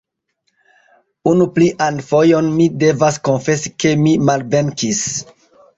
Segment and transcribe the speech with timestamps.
[1.33, 5.07] Unu plian fojon mi devas konfesi ke mi malvenkis.